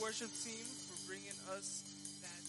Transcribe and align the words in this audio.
worship 0.00 0.30
team 0.44 0.62
for 0.86 0.94
bringing 1.10 1.34
us 1.58 1.82
that 2.22 2.42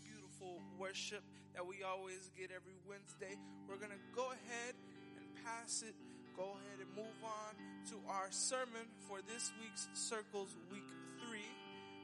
beautiful 0.00 0.62
worship 0.78 1.20
that 1.52 1.66
we 1.66 1.84
always 1.84 2.30
get 2.32 2.48
every 2.48 2.76
Wednesday. 2.88 3.36
We're 3.68 3.76
going 3.76 3.92
to 3.92 4.04
go 4.16 4.32
ahead 4.32 4.72
and 5.20 5.26
pass 5.44 5.84
it, 5.84 5.92
go 6.36 6.56
ahead 6.56 6.80
and 6.80 6.88
move 6.96 7.20
on 7.20 7.52
to 7.92 7.96
our 8.08 8.28
sermon 8.30 8.88
for 9.04 9.20
this 9.28 9.52
week's 9.60 9.88
Circles 9.92 10.56
Week 10.72 10.88
3, 11.28 11.44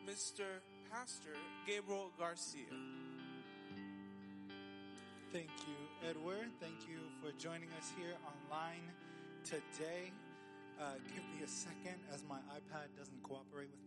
Mr. 0.04 0.44
Pastor 0.92 1.32
Gabriel 1.66 2.12
Garcia. 2.18 2.76
Thank 5.32 5.50
you, 5.64 5.80
Edward. 6.08 6.52
Thank 6.60 6.84
you 6.88 7.00
for 7.24 7.32
joining 7.40 7.68
us 7.80 7.90
here 7.96 8.12
online 8.20 8.84
today. 9.44 10.12
Uh, 10.76 11.00
give 11.14 11.24
me 11.32 11.40
a 11.42 11.48
second 11.48 11.96
as 12.12 12.22
my 12.28 12.36
iPad 12.52 12.92
doesn't 12.98 13.22
cooperate 13.22 13.70
with 13.72 13.85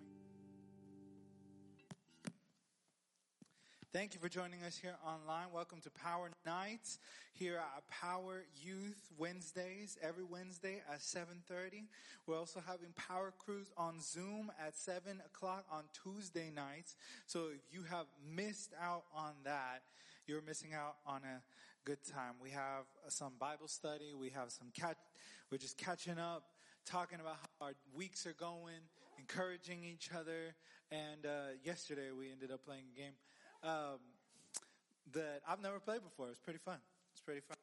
Thank 4.00 4.14
you 4.14 4.22
for 4.22 4.30
joining 4.30 4.64
us 4.64 4.78
here 4.78 4.96
online. 5.06 5.48
Welcome 5.54 5.82
to 5.82 5.90
Power 5.90 6.32
Nights 6.46 7.00
here 7.34 7.58
at 7.58 7.86
Power 7.90 8.46
Youth 8.64 9.10
Wednesdays, 9.18 9.98
every 10.02 10.24
Wednesday 10.24 10.82
at 10.90 11.00
7.30. 11.00 11.84
We're 12.26 12.38
also 12.38 12.64
having 12.66 12.94
Power 12.96 13.34
Cruise 13.38 13.70
on 13.76 14.00
Zoom 14.00 14.54
at 14.66 14.78
7 14.78 15.22
o'clock 15.26 15.66
on 15.70 15.84
Tuesday 16.02 16.50
nights. 16.50 16.96
So 17.26 17.48
if 17.54 17.60
you 17.74 17.84
have 17.90 18.06
missed 18.34 18.72
out 18.82 19.04
on 19.14 19.34
that, 19.44 19.82
you're 20.28 20.44
missing 20.44 20.70
out 20.74 20.96
on 21.06 21.20
a 21.26 21.42
good 21.84 22.00
time. 22.10 22.36
We 22.42 22.52
have 22.52 22.86
some 23.10 23.34
Bible 23.38 23.68
study. 23.68 24.14
We 24.18 24.30
have 24.30 24.50
some 24.52 24.68
catch, 24.74 24.96
we're 25.52 25.58
just 25.58 25.78
catching 25.78 26.18
up 26.18 26.44
talking 26.86 27.20
about 27.20 27.36
how 27.60 27.66
our 27.66 27.74
weeks 27.94 28.26
are 28.26 28.34
going, 28.40 28.80
encouraging 29.18 29.84
each 29.84 30.10
other. 30.18 30.56
And 30.90 31.26
uh, 31.26 31.60
yesterday 31.66 32.12
we 32.18 32.32
ended 32.32 32.50
up 32.50 32.64
playing 32.64 32.86
a 32.96 32.98
game 32.98 33.12
um, 33.64 34.00
that 35.14 35.42
I've 35.48 35.62
never 35.62 35.80
played 35.80 36.04
before. 36.04 36.30
It's 36.30 36.40
pretty 36.40 36.60
fun. 36.60 36.78
It's 37.12 37.22
pretty 37.22 37.42
fun. 37.42 37.58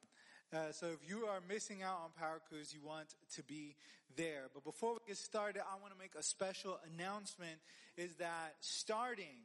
Uh, 0.52 0.72
so 0.72 0.86
if 0.86 1.08
you 1.08 1.26
are 1.26 1.40
missing 1.48 1.82
out 1.82 1.98
on 2.04 2.10
Power 2.18 2.40
Cruise, 2.48 2.72
you 2.72 2.80
want 2.86 3.14
to 3.34 3.42
be 3.42 3.74
there. 4.16 4.44
But 4.54 4.64
before 4.64 4.92
we 4.94 4.98
get 5.06 5.16
started, 5.16 5.62
I 5.62 5.80
want 5.80 5.92
to 5.92 5.98
make 5.98 6.14
a 6.18 6.22
special 6.22 6.78
announcement 6.94 7.58
is 7.96 8.14
that 8.16 8.54
starting 8.60 9.42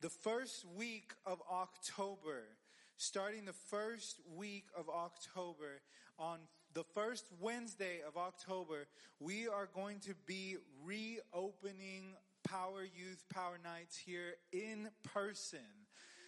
the 0.00 0.10
first 0.10 0.64
week 0.76 1.12
of 1.26 1.40
October, 1.50 2.42
starting 2.96 3.46
the 3.46 3.52
first 3.52 4.20
week 4.36 4.66
of 4.76 4.88
October, 4.88 5.80
on 6.18 6.38
the 6.74 6.84
first 6.94 7.24
Wednesday 7.40 8.00
of 8.06 8.16
October, 8.16 8.86
we 9.20 9.48
are 9.48 9.68
going 9.74 10.00
to 10.00 10.14
be 10.26 10.56
reopening 10.84 12.14
Power 12.50 12.82
Youth 12.82 13.24
Power 13.32 13.58
Nights 13.62 13.96
here 13.96 14.34
in 14.52 14.88
person. 15.12 15.58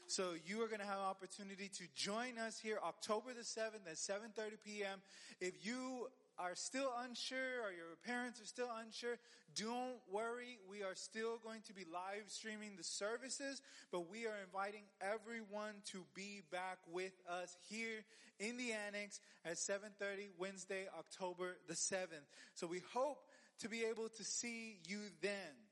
So 0.06 0.32
you 0.44 0.62
are 0.62 0.66
going 0.66 0.80
to 0.80 0.86
have 0.86 0.98
an 0.98 1.04
opportunity 1.04 1.70
to 1.78 1.84
join 1.94 2.36
us 2.36 2.58
here 2.58 2.78
October 2.84 3.30
the 3.32 3.42
7th 3.42 3.86
at 3.88 3.94
7.30 3.94 4.58
p.m. 4.64 5.00
If 5.40 5.64
you 5.64 6.08
are 6.38 6.54
still 6.54 6.92
unsure 7.04 7.62
or 7.62 7.70
your 7.70 7.96
parents 8.04 8.40
are 8.40 8.46
still 8.46 8.68
unsure, 8.84 9.18
don't 9.54 9.96
worry. 10.10 10.58
We 10.68 10.82
are 10.82 10.94
still 10.94 11.38
going 11.38 11.62
to 11.68 11.72
be 11.72 11.84
live 11.92 12.24
streaming 12.26 12.72
the 12.76 12.84
services, 12.84 13.62
but 13.92 14.10
we 14.10 14.26
are 14.26 14.36
inviting 14.44 14.82
everyone 15.00 15.74
to 15.92 16.04
be 16.14 16.42
back 16.50 16.78
with 16.92 17.12
us 17.30 17.56
here 17.68 18.04
in 18.40 18.56
the 18.56 18.72
annex 18.72 19.20
at 19.44 19.54
7.30 19.54 20.28
Wednesday, 20.38 20.86
October 20.98 21.56
the 21.68 21.74
7th. 21.74 22.26
So 22.54 22.66
we 22.66 22.82
hope 22.92 23.18
to 23.60 23.68
be 23.68 23.84
able 23.84 24.08
to 24.08 24.24
see 24.24 24.78
you 24.88 24.98
then. 25.22 25.69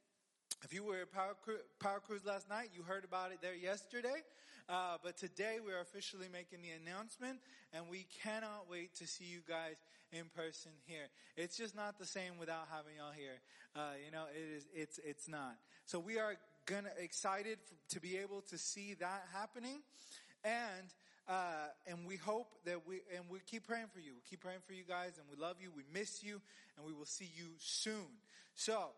If 0.65 0.75
you 0.75 0.83
were 0.83 0.97
at 0.97 1.13
Power, 1.13 1.37
Power 1.79 2.01
Cruise 2.05 2.25
last 2.25 2.49
night, 2.49 2.71
you 2.75 2.83
heard 2.83 3.05
about 3.05 3.31
it 3.31 3.39
there 3.41 3.55
yesterday. 3.55 4.23
Uh, 4.69 4.97
but 5.03 5.17
today 5.17 5.59
we 5.65 5.73
are 5.73 5.81
officially 5.81 6.27
making 6.33 6.59
the 6.63 6.71
announcement, 6.71 7.39
and 7.73 7.85
we 7.89 8.07
cannot 8.23 8.67
wait 8.69 8.95
to 8.97 9.07
see 9.07 9.25
you 9.25 9.39
guys 9.49 9.77
in 10.13 10.25
person 10.35 10.73
here. 10.87 11.07
It's 11.37 11.57
just 11.57 11.77
not 11.77 11.99
the 11.99 12.05
same 12.05 12.39
without 12.41 12.67
having 12.71 12.97
y'all 12.99 13.13
here. 13.17 13.41
Uh, 13.77 13.93
you 14.05 14.11
know, 14.11 14.25
it 14.35 14.57
is. 14.57 14.67
It's 14.75 15.01
it's 15.05 15.29
not. 15.29 15.55
So 15.87 16.01
we 16.01 16.19
are 16.19 16.35
gonna 16.67 16.91
excited 16.99 17.59
to 17.91 18.01
be 18.01 18.19
able 18.19 18.43
to 18.51 18.59
see 18.59 18.95
that 18.95 19.25
happening, 19.33 19.81
and. 20.45 20.89
Uh, 21.29 21.69
and 21.87 22.07
we 22.07 22.17
hope 22.17 22.55
that 22.65 22.89
we, 22.89 23.03
and 23.15 23.23
we 23.29 23.39
keep 23.41 23.67
praying 23.67 23.89
for 23.93 24.01
you. 24.01 24.13
We 24.15 24.23
keep 24.31 24.41
praying 24.41 24.61
for 24.67 24.73
you 24.73 24.83
guys 24.89 25.13
and 25.19 25.27
we 25.29 25.37
love 25.37 25.57
you. 25.61 25.71
We 25.77 25.83
miss 25.93 26.25
you 26.25 26.41
and 26.79 26.87
we 26.87 26.95
will 26.95 27.05
see 27.05 27.29
you 27.37 27.49
soon. 27.59 28.09
So, 28.55 28.93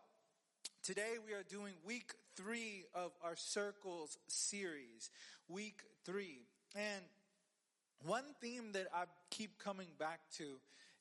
Today 0.83 1.17
we 1.23 1.33
are 1.33 1.43
doing 1.43 1.73
week 1.85 2.13
three 2.35 2.85
of 2.95 3.11
our 3.23 3.35
circles 3.35 4.17
series. 4.25 5.11
Week 5.47 5.83
three. 6.05 6.39
And 6.75 7.03
one 8.03 8.23
theme 8.41 8.71
that 8.71 8.87
I 8.91 9.03
keep 9.29 9.59
coming 9.59 9.89
back 9.99 10.21
to 10.37 10.55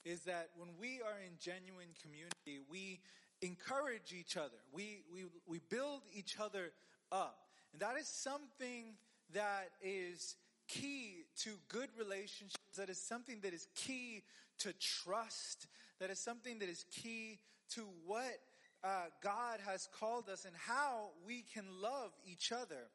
is 0.04 0.20
that 0.24 0.50
when 0.58 0.69
we 0.78 1.00
are 1.00 1.19
in 1.24 1.32
genuine 1.40 1.94
community, 2.02 2.62
we 2.70 3.00
encourage 3.40 4.12
each 4.12 4.36
other. 4.36 4.58
We, 4.70 4.98
we, 5.10 5.24
we 5.46 5.60
build 5.70 6.02
each 6.12 6.36
other 6.38 6.72
up. 7.10 7.38
And 7.72 7.80
that 7.80 7.96
is 7.98 8.06
something 8.06 8.96
that 9.32 9.70
is 9.80 10.36
key 10.69 11.24
to 11.38 11.52
good 11.69 11.88
relationships. 11.98 12.76
That 12.76 12.90
is 12.90 13.00
something 13.00 13.38
that 13.44 13.54
is 13.54 13.66
key 13.74 14.24
to 14.58 14.74
trust. 14.74 15.69
That 16.00 16.10
is 16.10 16.19
something 16.19 16.58
that 16.58 16.69
is 16.69 16.84
key 16.90 17.38
to 17.70 17.86
what 18.04 18.40
uh, 18.82 19.04
God 19.22 19.60
has 19.66 19.88
called 19.98 20.28
us 20.28 20.44
and 20.44 20.54
how 20.56 21.08
we 21.26 21.44
can 21.54 21.64
love 21.80 22.12
each 22.24 22.52
other 22.52 22.88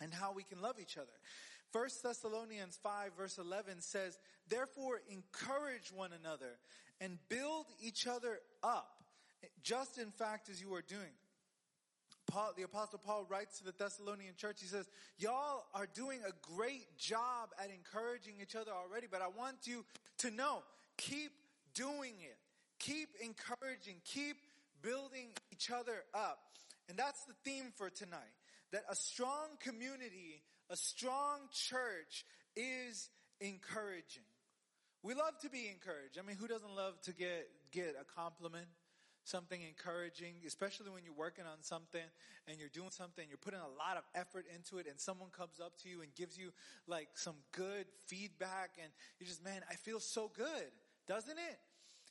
and 0.00 0.12
how 0.12 0.32
we 0.32 0.42
can 0.42 0.60
love 0.60 0.76
each 0.80 0.96
other. 0.96 1.08
First 1.72 2.02
Thessalonians 2.02 2.78
5 2.82 3.12
verse 3.16 3.38
11 3.38 3.80
says, 3.80 4.18
therefore 4.48 5.00
encourage 5.10 5.92
one 5.94 6.10
another 6.12 6.58
and 7.00 7.18
build 7.28 7.66
each 7.80 8.06
other 8.06 8.40
up, 8.62 9.04
just 9.62 9.98
in 9.98 10.10
fact 10.10 10.48
as 10.48 10.60
you 10.60 10.74
are 10.74 10.82
doing. 10.82 11.14
Paul, 12.26 12.52
the 12.56 12.62
apostle 12.62 13.00
Paul 13.04 13.26
writes 13.28 13.58
to 13.58 13.64
the 13.64 13.72
Thessalonian 13.72 14.34
church, 14.36 14.58
he 14.60 14.66
says, 14.66 14.88
y'all 15.18 15.64
are 15.74 15.88
doing 15.94 16.20
a 16.26 16.32
great 16.54 16.96
job 16.96 17.50
at 17.58 17.70
encouraging 17.70 18.34
each 18.40 18.54
other 18.54 18.70
already, 18.70 19.06
but 19.10 19.20
I 19.22 19.28
want 19.28 19.56
you 19.64 19.84
to 20.18 20.30
know, 20.30 20.62
keep 20.96 21.32
doing 21.74 22.14
it. 22.20 22.36
Keep 22.78 23.10
encouraging, 23.22 23.96
keep 24.04 24.36
building 24.82 25.28
each 25.52 25.70
other 25.70 26.04
up. 26.14 26.38
And 26.88 26.98
that's 26.98 27.24
the 27.24 27.34
theme 27.44 27.72
for 27.76 27.90
tonight. 27.90 28.34
That 28.72 28.82
a 28.88 28.94
strong 28.94 29.58
community, 29.60 30.42
a 30.68 30.76
strong 30.76 31.40
church 31.52 32.24
is 32.56 33.08
encouraging. 33.40 34.22
We 35.02 35.14
love 35.14 35.38
to 35.42 35.50
be 35.50 35.68
encouraged. 35.72 36.18
I 36.18 36.26
mean, 36.26 36.36
who 36.36 36.46
doesn't 36.46 36.74
love 36.74 37.00
to 37.02 37.12
get, 37.12 37.48
get 37.72 37.96
a 38.00 38.04
compliment? 38.04 38.66
Something 39.24 39.60
encouraging, 39.62 40.34
especially 40.46 40.90
when 40.90 41.04
you're 41.04 41.14
working 41.14 41.44
on 41.44 41.62
something 41.62 42.02
and 42.48 42.58
you're 42.58 42.72
doing 42.72 42.90
something, 42.90 43.24
you're 43.28 43.38
putting 43.38 43.60
a 43.60 43.78
lot 43.78 43.96
of 43.96 44.02
effort 44.14 44.46
into 44.54 44.78
it 44.78 44.86
and 44.88 44.98
someone 44.98 45.28
comes 45.30 45.60
up 45.60 45.76
to 45.82 45.88
you 45.88 46.00
and 46.02 46.14
gives 46.14 46.36
you 46.36 46.52
like 46.86 47.08
some 47.14 47.36
good 47.52 47.86
feedback 48.06 48.76
and 48.82 48.90
you're 49.18 49.28
just, 49.28 49.44
man, 49.44 49.62
I 49.70 49.74
feel 49.74 50.00
so 50.00 50.30
good, 50.34 50.72
doesn't 51.06 51.38
it? 51.38 51.58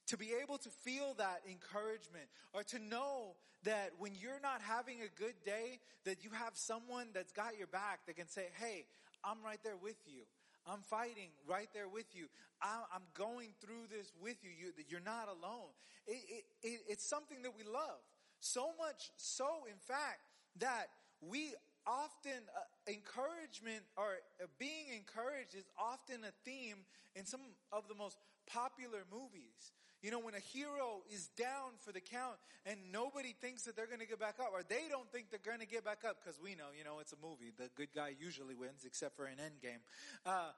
To 0.10 0.18
be 0.18 0.30
able 0.42 0.58
to 0.58 0.70
feel 0.70 1.16
that 1.18 1.42
encouragement 1.50 2.26
or 2.54 2.64
to 2.64 2.80
know 2.80 3.36
that 3.64 3.92
when 4.00 4.14
you're 4.20 4.40
not 4.42 4.62
having 4.62 5.02
a 5.02 5.20
good 5.20 5.36
day, 5.46 5.80
that 6.06 6.24
you 6.24 6.32
have 6.32 6.54
someone 6.54 7.08
that's 7.14 7.32
got 7.32 7.58
your 7.58 7.68
back 7.68 8.00
that 8.08 8.16
can 8.16 8.28
say, 8.28 8.48
Hey, 8.60 8.86
I'm 9.24 9.38
right 9.44 9.60
there 9.64 9.78
with 9.78 9.98
you. 10.08 10.24
I'm 10.66 10.82
fighting 10.82 11.30
right 11.48 11.70
there 11.74 11.88
with 11.88 12.08
you. 12.14 12.26
I'm 12.62 13.04
going 13.14 13.54
through 13.62 13.88
this 13.90 14.12
with 14.22 14.38
you. 14.44 14.50
you 14.50 14.74
you're 14.90 15.00
not 15.00 15.28
alone. 15.28 15.72
It, 16.06 16.20
it, 16.28 16.44
it, 16.68 16.80
it's 16.90 17.06
something 17.06 17.42
that 17.44 17.52
we 17.56 17.64
love. 17.64 18.04
So 18.40 18.72
much 18.78 19.12
so, 19.16 19.64
in 19.70 19.80
fact, 19.80 20.20
that 20.60 20.88
we 21.22 21.54
often 21.88 22.44
uh, 22.56 22.92
encouragement 22.92 23.84
or 23.98 24.20
uh, 24.42 24.48
being 24.60 24.92
encouraged 24.96 25.56
is 25.56 25.66
often 25.78 26.24
a 26.24 26.34
theme 26.44 26.84
in 27.16 27.26
some 27.26 27.42
of 27.72 27.88
the 27.88 27.96
most 27.96 28.18
popular 28.48 29.04
movies. 29.12 29.72
You 30.02 30.12
know, 30.12 30.20
when 30.20 30.34
a 30.34 30.40
hero 30.40 31.04
is 31.14 31.28
down 31.38 31.76
for 31.80 31.92
the 31.92 32.00
count 32.00 32.38
and 32.66 32.78
nobody 32.92 33.36
thinks 33.42 33.64
that 33.64 33.76
they're 33.76 33.88
going 33.88 34.00
to 34.00 34.08
get 34.08 34.20
back 34.20 34.36
up 34.40 34.52
or 34.54 34.62
they 34.68 34.88
don't 34.90 35.12
think 35.12 35.30
they're 35.30 35.40
going 35.44 35.60
to 35.60 35.68
get 35.68 35.84
back 35.84 36.04
up 36.08 36.18
because 36.24 36.40
we 36.42 36.56
know, 36.56 36.72
you 36.78 36.86
know, 36.86 37.00
it's 37.00 37.12
a 37.12 37.20
movie. 37.22 37.52
The 37.58 37.70
good 37.76 37.90
guy 37.94 38.14
usually 38.20 38.56
wins 38.56 38.86
except 38.86 39.16
for 39.16 39.26
an 39.26 39.38
Endgame. 39.38 39.82
Uh, 40.26 40.52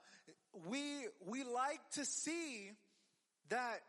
we, 0.69 1.07
we 1.25 1.43
like 1.43 1.81
to 1.95 2.05
see 2.05 2.71
that 3.49 3.81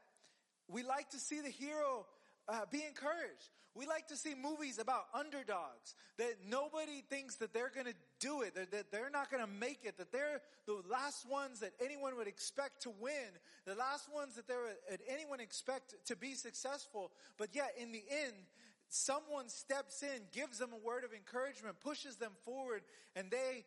we 0.68 0.82
like 0.82 1.10
to 1.10 1.18
see 1.18 1.40
the 1.40 1.50
hero 1.50 2.06
uh, 2.48 2.60
be 2.70 2.84
encouraged. 2.86 3.50
We 3.74 3.86
like 3.86 4.08
to 4.08 4.16
see 4.16 4.34
movies 4.34 4.78
about 4.78 5.04
underdogs 5.14 5.94
that 6.18 6.34
nobody 6.46 7.02
thinks 7.08 7.36
that 7.36 7.54
they're 7.54 7.70
going 7.74 7.86
to 7.86 7.94
do 8.20 8.42
it, 8.42 8.54
that, 8.54 8.92
they're 8.92 9.10
not 9.10 9.30
going 9.30 9.42
to 9.42 9.50
make 9.50 9.80
it, 9.84 9.96
that 9.96 10.12
they're 10.12 10.42
the 10.66 10.82
last 10.90 11.26
ones 11.28 11.60
that 11.60 11.72
anyone 11.82 12.16
would 12.18 12.26
expect 12.26 12.82
to 12.82 12.90
win, 13.00 13.32
the 13.64 13.74
last 13.74 14.12
ones 14.12 14.34
that 14.34 14.46
there 14.46 14.58
would 14.90 15.00
anyone 15.08 15.40
expect 15.40 15.94
to 16.06 16.16
be 16.16 16.34
successful. 16.34 17.12
But 17.38 17.54
yet, 17.54 17.72
in 17.80 17.92
the 17.92 18.04
end, 18.10 18.34
someone 18.90 19.48
steps 19.48 20.02
in, 20.02 20.20
gives 20.32 20.58
them 20.58 20.70
a 20.74 20.86
word 20.86 21.04
of 21.04 21.14
encouragement, 21.14 21.80
pushes 21.80 22.16
them 22.16 22.32
forward, 22.44 22.82
and 23.16 23.30
they 23.30 23.64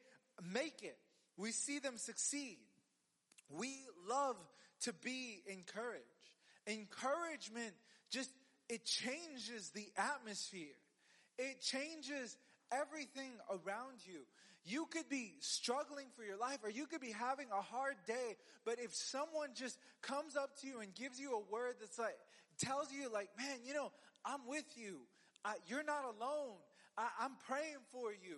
make 0.54 0.84
it. 0.84 0.98
We 1.36 1.52
see 1.52 1.80
them 1.80 1.98
succeed. 1.98 2.58
We 3.50 3.74
love 4.08 4.38
to 4.82 4.94
be 4.94 5.42
encouraged. 5.48 6.04
Encouragement 6.68 7.74
just, 8.12 8.30
it 8.70 8.86
changes 8.86 9.72
the 9.72 9.88
atmosphere. 9.98 10.76
It 11.38 11.62
changes 11.62 12.38
everything 12.72 13.32
around 13.50 14.00
you. 14.06 14.22
You 14.64 14.88
could 14.90 15.08
be 15.10 15.34
struggling 15.42 16.08
for 16.16 16.24
your 16.24 16.38
life 16.38 16.60
or 16.64 16.72
you 16.72 16.88
could 16.88 17.02
be 17.02 17.12
having 17.12 17.48
a 17.52 17.62
hard 17.62 17.96
day, 18.08 18.36
but 18.66 18.80
if 18.80 18.96
someone 18.96 19.50
just 19.54 19.78
comes 20.02 20.36
up 20.36 20.60
to 20.62 20.68
you 20.68 20.80
and 20.80 20.94
gives 20.96 21.20
you 21.20 21.36
a 21.36 21.54
word 21.54 21.76
that's 21.80 22.00
like, 22.00 22.18
tells 22.58 22.92
you 22.92 23.12
like, 23.12 23.30
man, 23.38 23.58
you 23.64 23.74
know, 23.74 23.92
I'm 24.26 24.48
with 24.48 24.66
you. 24.76 25.02
I, 25.44 25.54
you're 25.68 25.84
not 25.84 26.04
alone. 26.06 26.58
I, 26.98 27.10
I'm 27.20 27.34
praying 27.48 27.84
for 27.92 28.12
you. 28.12 28.38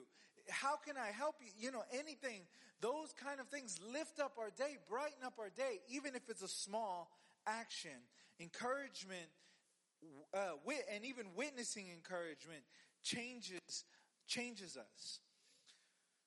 How 0.49 0.75
can 0.75 0.95
I 0.97 1.11
help 1.11 1.35
you? 1.39 1.51
You 1.57 1.71
know, 1.71 1.83
anything. 1.93 2.41
Those 2.81 3.13
kind 3.23 3.39
of 3.39 3.47
things 3.47 3.79
lift 3.93 4.19
up 4.19 4.33
our 4.37 4.49
day, 4.49 4.77
brighten 4.89 5.23
up 5.25 5.35
our 5.39 5.49
day, 5.49 5.79
even 5.89 6.15
if 6.15 6.29
it's 6.29 6.43
a 6.43 6.47
small 6.47 7.09
action. 7.45 7.91
Encouragement, 8.39 9.27
uh, 10.33 10.51
wit, 10.65 10.85
and 10.93 11.05
even 11.05 11.25
witnessing 11.35 11.85
encouragement 11.93 12.61
changes, 13.03 13.85
changes 14.27 14.77
us. 14.77 15.19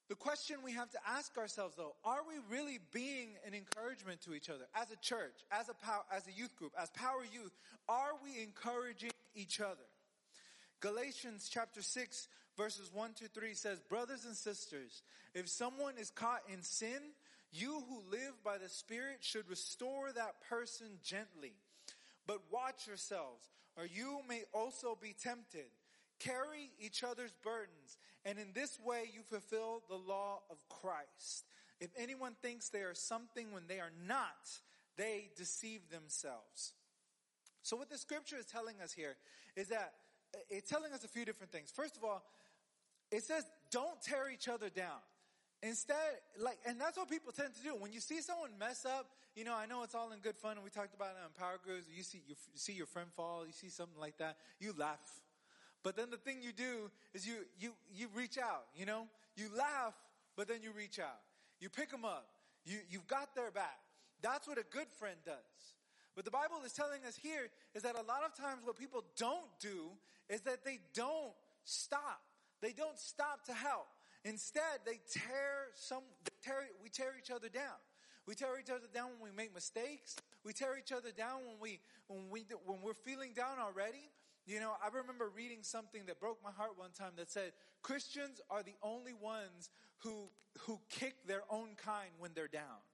The 0.08 0.16
question 0.16 0.56
we 0.64 0.72
have 0.72 0.90
to 0.90 0.98
ask 1.06 1.38
ourselves 1.38 1.76
though, 1.76 1.94
are 2.04 2.22
we 2.26 2.34
really 2.50 2.80
being 2.92 3.36
an 3.46 3.54
encouragement 3.54 4.20
to 4.22 4.34
each 4.34 4.50
other 4.50 4.66
as 4.74 4.90
a 4.90 4.96
church, 4.96 5.44
as 5.52 5.68
a 5.68 5.74
power, 5.74 6.02
as 6.12 6.26
a 6.26 6.32
youth 6.32 6.56
group, 6.56 6.72
as 6.80 6.90
power 6.90 7.22
youth? 7.32 7.52
Are 7.88 8.12
we 8.22 8.42
encouraging 8.42 9.12
each 9.36 9.60
other? 9.60 9.86
Galatians 10.80 11.48
chapter 11.52 11.80
6 11.80 12.28
verses 12.56 12.90
1 12.92 13.12
to 13.14 13.28
3 13.28 13.54
says, 13.54 13.80
brothers 13.88 14.24
and 14.24 14.36
sisters, 14.36 15.02
if 15.34 15.48
someone 15.48 15.94
is 15.98 16.10
caught 16.10 16.42
in 16.52 16.62
sin, 16.62 17.00
you 17.52 17.82
who 17.88 18.02
live 18.10 18.34
by 18.44 18.58
the 18.58 18.68
Spirit 18.68 19.18
should 19.20 19.48
restore 19.48 20.12
that 20.12 20.40
person 20.48 20.98
gently. 21.02 21.52
But 22.26 22.40
watch 22.50 22.86
yourselves, 22.86 23.48
or 23.80 23.86
you 23.86 24.20
may 24.28 24.42
also 24.52 24.96
be 25.00 25.14
tempted. 25.20 25.66
Carry 26.18 26.70
each 26.78 27.02
other's 27.02 27.32
burdens, 27.42 27.96
and 28.26 28.38
in 28.38 28.52
this 28.54 28.78
way 28.84 29.10
you 29.12 29.22
fulfill 29.22 29.82
the 29.88 29.96
law 29.96 30.40
of 30.50 30.58
Christ. 30.68 31.46
If 31.80 31.88
anyone 31.98 32.36
thinks 32.42 32.68
they 32.68 32.80
are 32.80 32.94
something 32.94 33.52
when 33.52 33.66
they 33.66 33.80
are 33.80 33.92
not, 34.06 34.50
they 34.98 35.30
deceive 35.36 35.80
themselves. 35.90 36.74
So 37.62 37.76
what 37.76 37.88
the 37.88 37.96
scripture 37.96 38.36
is 38.36 38.44
telling 38.44 38.76
us 38.82 38.92
here 38.92 39.16
is 39.56 39.68
that 39.68 39.94
it's 40.50 40.68
telling 40.68 40.92
us 40.92 41.04
a 41.04 41.08
few 41.08 41.24
different 41.24 41.52
things. 41.52 41.70
First 41.74 41.96
of 41.96 42.04
all, 42.04 42.22
it 43.10 43.24
says 43.24 43.44
don't 43.70 44.00
tear 44.02 44.30
each 44.30 44.46
other 44.48 44.68
down. 44.68 45.00
Instead, 45.62 45.96
like, 46.40 46.58
and 46.66 46.80
that's 46.80 46.96
what 46.96 47.10
people 47.10 47.32
tend 47.32 47.54
to 47.54 47.62
do. 47.62 47.74
When 47.76 47.92
you 47.92 48.00
see 48.00 48.22
someone 48.22 48.50
mess 48.58 48.86
up, 48.86 49.06
you 49.36 49.44
know, 49.44 49.54
I 49.54 49.66
know 49.66 49.82
it's 49.82 49.94
all 49.94 50.10
in 50.12 50.20
good 50.20 50.36
fun 50.36 50.52
and 50.56 50.64
we 50.64 50.70
talked 50.70 50.94
about 50.94 51.10
it 51.10 51.20
on 51.22 51.30
Power 51.38 51.58
Groups. 51.62 51.86
You 51.94 52.02
see, 52.02 52.22
you 52.26 52.34
see 52.54 52.72
your 52.72 52.86
friend 52.86 53.08
fall, 53.14 53.44
you 53.46 53.52
see 53.52 53.68
something 53.68 54.00
like 54.00 54.16
that, 54.18 54.36
you 54.58 54.72
laugh. 54.76 55.20
But 55.82 55.96
then 55.96 56.10
the 56.10 56.16
thing 56.16 56.38
you 56.42 56.52
do 56.52 56.90
is 57.14 57.26
you, 57.26 57.34
you, 57.58 57.72
you 57.94 58.08
reach 58.14 58.38
out, 58.38 58.64
you 58.74 58.86
know? 58.86 59.06
You 59.36 59.48
laugh, 59.56 59.94
but 60.36 60.48
then 60.48 60.58
you 60.62 60.72
reach 60.76 60.98
out. 60.98 61.20
You 61.60 61.68
pick 61.68 61.90
them 61.90 62.04
up. 62.04 62.26
You, 62.64 62.78
you've 62.90 63.06
got 63.06 63.34
their 63.34 63.50
back. 63.50 63.78
That's 64.22 64.46
what 64.48 64.58
a 64.58 64.64
good 64.70 64.88
friend 64.98 65.16
does. 65.24 65.36
What 66.14 66.24
the 66.24 66.30
Bible 66.30 66.56
is 66.64 66.72
telling 66.72 67.04
us 67.06 67.16
here 67.16 67.48
is 67.74 67.82
that 67.82 67.94
a 67.94 68.02
lot 68.02 68.24
of 68.26 68.34
times 68.34 68.60
what 68.64 68.78
people 68.78 69.04
don't 69.16 69.48
do 69.60 69.90
is 70.28 70.40
that 70.42 70.64
they 70.64 70.80
don't 70.94 71.32
stop. 71.64 72.20
They 72.60 72.72
don't 72.72 72.98
stop 72.98 73.44
to 73.46 73.54
help. 73.54 73.86
Instead, 74.24 74.84
they 74.84 75.00
tear 75.10 75.72
some, 75.74 76.02
they 76.24 76.36
tear, 76.42 76.68
we 76.82 76.88
tear 76.88 77.12
each 77.18 77.30
other 77.30 77.48
down. 77.48 77.80
We 78.26 78.34
tear 78.34 78.58
each 78.60 78.70
other 78.70 78.86
down 78.92 79.10
when 79.18 79.30
we 79.30 79.36
make 79.36 79.54
mistakes. 79.54 80.16
We 80.44 80.52
tear 80.52 80.78
each 80.78 80.92
other 80.92 81.10
down 81.10 81.40
when 81.46 81.56
we, 81.60 81.80
when 82.06 82.30
we, 82.30 82.44
when 82.66 82.82
we're 82.82 82.94
feeling 82.94 83.32
down 83.34 83.58
already. 83.58 84.10
You 84.46 84.60
know, 84.60 84.72
I 84.82 84.88
remember 84.88 85.30
reading 85.34 85.62
something 85.62 86.06
that 86.06 86.20
broke 86.20 86.38
my 86.42 86.50
heart 86.50 86.72
one 86.76 86.90
time 86.90 87.12
that 87.16 87.30
said, 87.30 87.52
Christians 87.82 88.40
are 88.50 88.62
the 88.62 88.74
only 88.82 89.14
ones 89.14 89.70
who, 89.98 90.28
who 90.60 90.80
kick 90.90 91.26
their 91.26 91.42
own 91.50 91.76
kind 91.76 92.10
when 92.18 92.32
they're 92.34 92.48
down. 92.48 92.84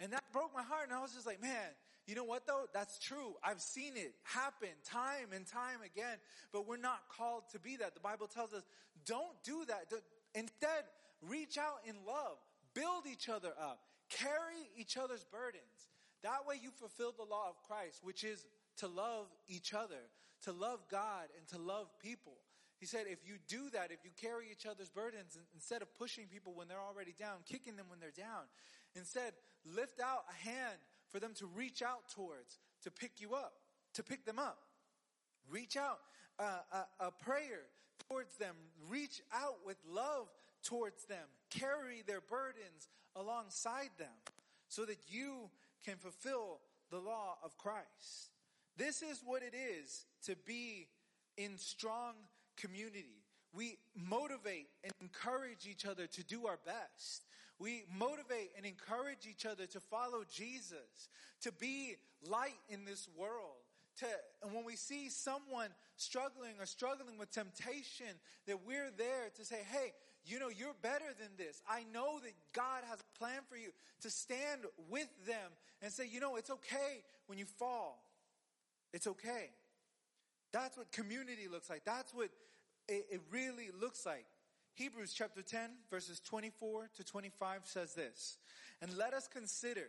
And 0.00 0.12
that 0.12 0.24
broke 0.32 0.52
my 0.54 0.62
heart 0.62 0.88
and 0.88 0.92
I 0.92 1.00
was 1.00 1.12
just 1.12 1.26
like, 1.26 1.40
man, 1.40 1.70
you 2.06 2.14
know 2.14 2.24
what 2.24 2.46
though? 2.46 2.66
That's 2.74 2.98
true. 2.98 3.34
I've 3.44 3.60
seen 3.60 3.92
it 3.96 4.14
happen 4.24 4.70
time 4.84 5.32
and 5.34 5.46
time 5.46 5.78
again, 5.84 6.18
but 6.52 6.66
we're 6.66 6.76
not 6.76 7.02
called 7.08 7.44
to 7.52 7.60
be 7.60 7.76
that. 7.76 7.94
The 7.94 8.00
Bible 8.00 8.26
tells 8.26 8.52
us, 8.52 8.64
don't 9.06 9.36
do 9.44 9.64
that. 9.68 9.92
Instead, 10.34 10.84
reach 11.20 11.58
out 11.58 11.80
in 11.86 11.94
love, 12.06 12.38
build 12.74 13.06
each 13.10 13.28
other 13.28 13.52
up, 13.60 13.80
carry 14.08 14.70
each 14.76 14.96
other's 14.96 15.24
burdens. 15.24 15.88
That 16.22 16.46
way 16.46 16.56
you 16.62 16.70
fulfill 16.70 17.12
the 17.12 17.24
law 17.24 17.48
of 17.48 17.62
Christ, 17.66 18.00
which 18.02 18.24
is 18.24 18.44
to 18.78 18.88
love 18.88 19.26
each 19.48 19.74
other, 19.74 20.08
to 20.44 20.52
love 20.52 20.80
God 20.90 21.28
and 21.36 21.46
to 21.48 21.58
love 21.58 21.88
people. 22.00 22.34
He 22.78 22.86
said, 22.86 23.06
if 23.08 23.18
you 23.26 23.34
do 23.46 23.70
that, 23.70 23.90
if 23.92 24.04
you 24.04 24.10
carry 24.20 24.46
each 24.50 24.66
other's 24.66 24.88
burdens, 24.88 25.38
instead 25.54 25.82
of 25.82 25.94
pushing 25.94 26.26
people 26.26 26.52
when 26.54 26.66
they're 26.66 26.80
already 26.80 27.14
down, 27.18 27.38
kicking 27.48 27.76
them 27.76 27.86
when 27.88 28.00
they're 28.00 28.10
down, 28.10 28.44
instead 28.96 29.34
lift 29.64 30.00
out 30.00 30.24
a 30.28 30.48
hand 30.48 30.78
for 31.10 31.20
them 31.20 31.32
to 31.34 31.46
reach 31.46 31.82
out 31.82 32.08
towards, 32.14 32.58
to 32.82 32.90
pick 32.90 33.20
you 33.20 33.34
up, 33.34 33.52
to 33.94 34.02
pick 34.02 34.24
them 34.24 34.38
up. 34.38 34.58
Reach 35.48 35.76
out 35.76 36.00
uh, 36.38 36.58
a, 37.00 37.06
a 37.06 37.10
prayer 37.10 37.66
towards 38.12 38.36
them. 38.36 38.54
Reach 38.88 39.22
out 39.32 39.58
with 39.64 39.76
love 39.90 40.28
towards 40.62 41.04
them. 41.04 41.26
Carry 41.50 42.02
their 42.06 42.20
burdens 42.20 42.88
alongside 43.16 43.90
them 43.98 44.08
so 44.68 44.84
that 44.84 44.98
you 45.08 45.50
can 45.84 45.96
fulfill 45.96 46.60
the 46.90 46.98
law 46.98 47.36
of 47.44 47.56
Christ. 47.58 48.30
This 48.76 49.02
is 49.02 49.20
what 49.24 49.42
it 49.42 49.54
is 49.54 50.04
to 50.26 50.36
be 50.46 50.88
in 51.36 51.58
strong 51.58 52.14
community. 52.56 53.24
We 53.54 53.78
motivate 53.94 54.68
and 54.82 54.92
encourage 55.00 55.66
each 55.70 55.84
other 55.86 56.06
to 56.06 56.24
do 56.24 56.46
our 56.46 56.58
best. 56.64 57.24
We 57.58 57.84
motivate 57.98 58.50
and 58.56 58.64
encourage 58.64 59.26
each 59.28 59.46
other 59.46 59.66
to 59.66 59.80
follow 59.80 60.24
Jesus, 60.30 61.08
to 61.42 61.52
be 61.52 61.96
light 62.28 62.60
in 62.68 62.84
this 62.84 63.08
world. 63.16 63.61
To, 64.02 64.08
and 64.42 64.52
when 64.52 64.64
we 64.64 64.74
see 64.74 65.08
someone 65.08 65.68
struggling 65.96 66.58
or 66.58 66.66
struggling 66.66 67.18
with 67.18 67.30
temptation, 67.30 68.18
that 68.48 68.66
we're 68.66 68.90
there 68.98 69.30
to 69.36 69.44
say, 69.44 69.60
hey, 69.70 69.92
you 70.24 70.40
know, 70.40 70.48
you're 70.48 70.74
better 70.82 71.14
than 71.20 71.28
this. 71.38 71.62
I 71.68 71.84
know 71.94 72.18
that 72.18 72.32
God 72.52 72.82
has 72.90 72.98
a 72.98 73.18
plan 73.18 73.42
for 73.48 73.56
you 73.56 73.70
to 74.00 74.10
stand 74.10 74.62
with 74.90 75.08
them 75.24 75.50
and 75.80 75.92
say, 75.92 76.08
you 76.10 76.18
know, 76.18 76.34
it's 76.34 76.50
okay 76.50 77.04
when 77.28 77.38
you 77.38 77.44
fall. 77.44 78.02
It's 78.92 79.06
okay. 79.06 79.50
That's 80.52 80.76
what 80.76 80.90
community 80.90 81.46
looks 81.50 81.70
like. 81.70 81.84
That's 81.84 82.12
what 82.12 82.30
it, 82.88 83.06
it 83.08 83.20
really 83.30 83.70
looks 83.80 84.04
like. 84.04 84.26
Hebrews 84.74 85.12
chapter 85.12 85.42
10 85.42 85.70
verses 85.90 86.20
24 86.20 86.90
to 86.96 87.04
25 87.04 87.60
says 87.64 87.94
this, 87.94 88.38
and 88.80 88.96
let 88.96 89.14
us 89.14 89.28
consider 89.28 89.86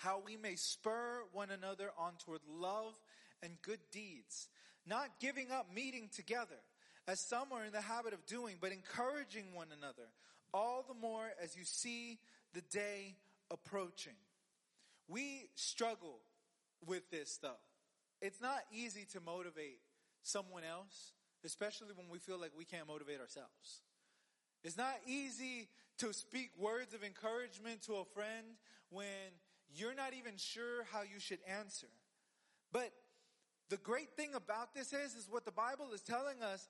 how 0.00 0.22
we 0.24 0.36
may 0.36 0.56
spur 0.56 1.22
one 1.32 1.50
another 1.50 1.90
on 1.98 2.12
toward 2.24 2.40
love 2.48 2.94
and 3.42 3.52
good 3.62 3.80
deeds, 3.90 4.48
not 4.86 5.08
giving 5.20 5.50
up 5.50 5.66
meeting 5.74 6.08
together 6.14 6.60
as 7.08 7.20
some 7.20 7.52
are 7.52 7.64
in 7.64 7.72
the 7.72 7.80
habit 7.80 8.12
of 8.12 8.24
doing, 8.26 8.56
but 8.60 8.72
encouraging 8.72 9.54
one 9.54 9.68
another 9.76 10.08
all 10.54 10.84
the 10.86 10.94
more 10.94 11.26
as 11.42 11.56
you 11.56 11.64
see 11.64 12.18
the 12.54 12.60
day 12.62 13.16
approaching. 13.50 14.12
We 15.08 15.48
struggle 15.54 16.18
with 16.86 17.10
this 17.10 17.38
though. 17.42 17.60
It's 18.20 18.40
not 18.40 18.60
easy 18.72 19.06
to 19.12 19.20
motivate 19.20 19.78
someone 20.22 20.62
else 20.64 21.12
especially 21.44 21.94
when 21.94 22.08
we 22.10 22.18
feel 22.18 22.40
like 22.40 22.52
we 22.56 22.64
can't 22.64 22.86
motivate 22.86 23.20
ourselves. 23.20 23.82
It's 24.62 24.76
not 24.76 24.94
easy 25.06 25.68
to 25.98 26.12
speak 26.12 26.50
words 26.56 26.94
of 26.94 27.02
encouragement 27.02 27.82
to 27.82 27.94
a 27.94 28.04
friend 28.04 28.58
when 28.90 29.34
you're 29.74 29.94
not 29.94 30.14
even 30.14 30.36
sure 30.36 30.84
how 30.92 31.02
you 31.02 31.18
should 31.18 31.38
answer. 31.46 31.88
But 32.72 32.90
the 33.68 33.76
great 33.78 34.16
thing 34.16 34.34
about 34.34 34.74
this 34.74 34.92
is, 34.92 35.14
is 35.14 35.28
what 35.30 35.44
the 35.44 35.52
Bible 35.52 35.92
is 35.94 36.02
telling 36.02 36.42
us. 36.42 36.68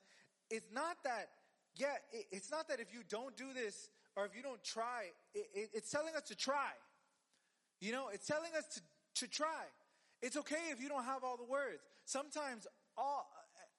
It's 0.49 0.67
not 0.73 0.97
that, 1.03 1.29
yeah, 1.75 1.95
it's 2.31 2.51
not 2.51 2.67
that 2.69 2.79
if 2.79 2.93
you 2.93 3.01
don't 3.09 3.35
do 3.35 3.53
this 3.53 3.89
or 4.15 4.25
if 4.25 4.35
you 4.35 4.43
don't 4.43 4.63
try, 4.63 5.05
it, 5.33 5.47
it, 5.53 5.69
it's 5.73 5.91
telling 5.91 6.15
us 6.15 6.23
to 6.23 6.35
try. 6.35 6.71
You 7.81 7.91
know, 7.91 8.09
it's 8.13 8.27
telling 8.27 8.51
us 8.57 8.65
to, 8.75 8.81
to 9.25 9.31
try. 9.31 9.63
It's 10.21 10.37
okay 10.37 10.71
if 10.71 10.81
you 10.81 10.87
don't 10.87 11.03
have 11.03 11.23
all 11.23 11.35
the 11.35 11.43
words. 11.43 11.81
Sometimes 12.05 12.67
all, 12.97 13.29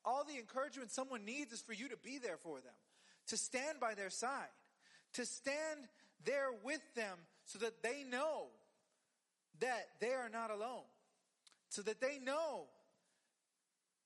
all 0.04 0.24
the 0.24 0.38
encouragement 0.38 0.90
someone 0.90 1.24
needs 1.24 1.52
is 1.52 1.62
for 1.62 1.72
you 1.72 1.88
to 1.88 1.96
be 1.96 2.18
there 2.18 2.36
for 2.36 2.56
them, 2.56 2.74
to 3.28 3.36
stand 3.36 3.80
by 3.80 3.94
their 3.94 4.10
side, 4.10 4.52
to 5.14 5.24
stand 5.24 5.88
there 6.24 6.48
with 6.62 6.82
them 6.94 7.16
so 7.46 7.58
that 7.60 7.82
they 7.82 8.04
know 8.10 8.48
that 9.60 9.88
they 10.00 10.12
are 10.12 10.28
not 10.28 10.50
alone, 10.50 10.84
so 11.68 11.82
that 11.82 12.00
they 12.00 12.18
know 12.18 12.64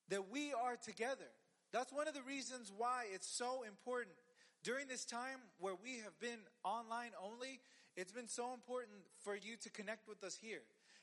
that 0.08 0.30
we 0.30 0.52
are 0.52 0.76
together. 0.76 1.30
That's 1.72 1.92
one 1.92 2.08
of 2.08 2.14
the 2.14 2.22
reasons 2.22 2.72
why 2.74 3.04
it's 3.12 3.28
so 3.28 3.62
important. 3.62 4.16
During 4.64 4.88
this 4.88 5.04
time 5.04 5.38
where 5.58 5.74
we 5.82 5.98
have 5.98 6.18
been 6.20 6.40
online 6.64 7.10
only, 7.22 7.60
it's 7.96 8.12
been 8.12 8.28
so 8.28 8.54
important 8.54 8.98
for 9.22 9.36
you 9.36 9.56
to 9.62 9.70
connect 9.70 10.08
with 10.08 10.24
us 10.24 10.38
here. 10.40 10.62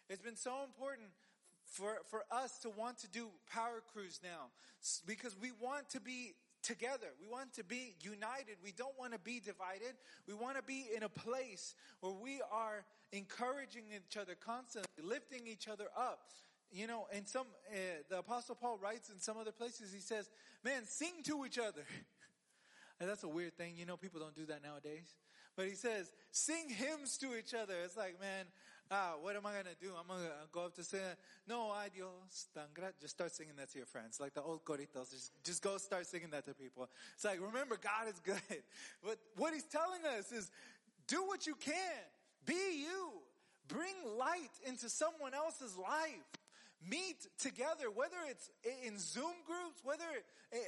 It's 0.09 0.21
been 0.21 0.35
so 0.35 0.63
important 0.63 1.09
for, 1.65 1.99
for 2.09 2.23
us 2.31 2.59
to 2.59 2.69
want 2.69 2.97
to 2.99 3.07
do 3.07 3.27
Power 3.51 3.81
Cruise 3.93 4.19
now 4.23 4.51
because 5.05 5.35
we 5.39 5.51
want 5.59 5.89
to 5.89 5.99
be 5.99 6.33
together. 6.65 7.07
We 7.21 7.27
want 7.27 7.53
to 7.53 7.63
be 7.63 7.95
united. 8.01 8.57
We 8.63 8.71
don't 8.71 8.97
want 8.97 9.13
to 9.13 9.19
be 9.19 9.39
divided. 9.39 9.95
We 10.27 10.33
want 10.33 10.57
to 10.57 10.63
be 10.63 10.85
in 10.95 11.03
a 11.03 11.09
place 11.09 11.75
where 12.01 12.13
we 12.13 12.41
are 12.51 12.83
encouraging 13.11 13.83
each 13.95 14.17
other 14.17 14.33
constantly, 14.35 14.89
lifting 15.01 15.47
each 15.47 15.67
other 15.67 15.85
up. 15.97 16.29
You 16.71 16.87
know, 16.87 17.07
and 17.13 17.27
some, 17.27 17.45
uh, 17.71 17.75
the 18.09 18.19
apostle 18.19 18.55
Paul 18.55 18.79
writes 18.81 19.09
in 19.09 19.19
some 19.19 19.37
other 19.37 19.51
places, 19.51 19.93
he 19.93 20.01
says, 20.01 20.29
man, 20.63 20.83
sing 20.85 21.13
to 21.25 21.45
each 21.45 21.59
other. 21.59 21.83
and 22.99 23.07
that's 23.07 23.23
a 23.23 23.29
weird 23.29 23.55
thing. 23.55 23.75
You 23.77 23.85
know, 23.85 23.95
people 23.95 24.19
don't 24.19 24.35
do 24.35 24.47
that 24.47 24.63
nowadays. 24.63 25.15
But 25.55 25.67
he 25.67 25.75
says, 25.75 26.11
sing 26.31 26.69
hymns 26.69 27.17
to 27.19 27.37
each 27.37 27.53
other. 27.53 27.75
It's 27.85 27.95
like, 27.95 28.19
man, 28.19 28.45
ah, 28.91 29.13
what 29.21 29.35
am 29.35 29.45
I 29.45 29.51
gonna 29.51 29.75
do? 29.79 29.91
I'm 29.99 30.07
gonna 30.07 30.29
go 30.51 30.65
up 30.65 30.75
to 30.75 30.83
say, 30.83 30.99
no, 31.47 31.71
adios, 31.71 31.93
Dios, 31.93 32.47
tan 32.53 32.91
Just 32.99 33.15
start 33.15 33.33
singing 33.33 33.55
that 33.57 33.71
to 33.71 33.77
your 33.77 33.87
friends. 33.87 34.19
Like 34.19 34.33
the 34.33 34.41
old 34.41 34.63
coritos. 34.65 35.11
Just, 35.11 35.31
just 35.43 35.61
go 35.61 35.77
start 35.77 36.05
singing 36.07 36.29
that 36.31 36.45
to 36.45 36.53
people. 36.53 36.89
It's 37.13 37.25
like, 37.25 37.41
remember, 37.41 37.77
God 37.77 38.07
is 38.07 38.19
good. 38.19 38.41
But 39.03 39.17
what 39.37 39.53
he's 39.53 39.63
telling 39.63 40.01
us 40.17 40.31
is, 40.31 40.51
do 41.07 41.23
what 41.23 41.47
you 41.47 41.55
can. 41.55 42.03
Be 42.45 42.53
you. 42.53 43.11
Bring 43.67 43.95
light 44.17 44.53
into 44.65 44.89
someone 44.89 45.33
else's 45.33 45.75
life 45.77 46.23
meet 46.89 47.27
together, 47.39 47.89
whether 47.93 48.17
it's 48.29 48.49
in 48.85 48.99
Zoom 48.99 49.33
groups, 49.45 49.81
whether 49.83 50.05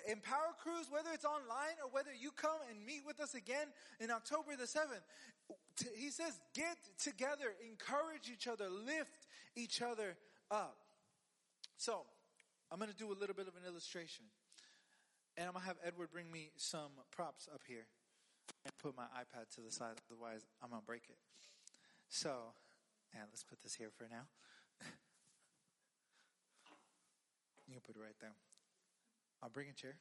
in 0.10 0.20
Power 0.20 0.56
Cruise, 0.62 0.88
whether 0.90 1.10
it's 1.14 1.26
online, 1.26 1.78
or 1.84 1.90
whether 1.92 2.10
you 2.14 2.32
come 2.32 2.58
and 2.70 2.86
meet 2.86 3.02
with 3.06 3.20
us 3.20 3.36
again 3.36 3.68
in 4.00 4.10
October 4.10 4.56
the 4.58 4.66
7th. 4.66 5.06
He 5.96 6.10
says, 6.10 6.40
get 6.56 6.78
together, 7.02 7.54
encourage 7.68 8.32
each 8.32 8.48
other, 8.48 8.70
lift 8.70 9.28
each 9.56 9.82
other 9.82 10.18
up. 10.50 10.78
So, 11.78 12.02
I'm 12.72 12.80
going 12.80 12.92
to 12.92 12.98
do 12.98 13.12
a 13.12 13.18
little 13.18 13.36
bit 13.36 13.48
of 13.48 13.56
an 13.56 13.64
illustration. 13.68 14.26
And 15.38 15.46
I'm 15.46 15.54
going 15.54 15.62
to 15.62 15.68
have 15.68 15.78
Edward 15.86 16.12
bring 16.12 16.32
me 16.32 16.50
some 16.58 16.92
props 17.12 17.48
up 17.54 17.62
here 17.68 17.86
and 18.66 18.76
put 18.78 18.98
my 18.98 19.04
iPad 19.04 19.54
to 19.56 19.62
the 19.62 19.72
side, 19.72 19.96
otherwise, 20.10 20.42
I'm 20.64 20.70
going 20.70 20.82
to 20.82 20.86
break 20.86 21.04
it. 21.10 21.18
So, 22.10 22.54
and 23.14 23.24
let's 23.30 23.44
put 23.44 23.62
this 23.62 23.76
here 23.76 23.90
for 23.96 24.08
now. 24.10 24.26
You 27.68 27.74
can 27.74 27.82
put 27.82 27.98
it 27.98 28.00
right 28.00 28.16
there. 28.22 28.32
I'll 29.44 29.50
bring 29.50 29.68
a 29.68 29.74
chair. 29.74 29.96